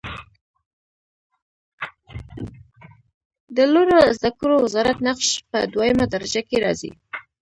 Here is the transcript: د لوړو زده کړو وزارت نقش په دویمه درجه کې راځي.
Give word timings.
د 3.55 3.57
لوړو 3.73 3.99
زده 4.17 4.31
کړو 4.39 4.55
وزارت 4.65 4.97
نقش 5.07 5.29
په 5.49 5.57
دویمه 5.73 6.05
درجه 6.13 6.41
کې 6.49 6.57
راځي. 6.65 6.91